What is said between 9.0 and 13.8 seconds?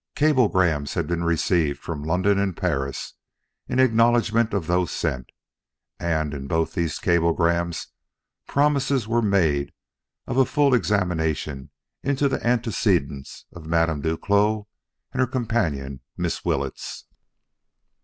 were made of a full examination into the antecedents of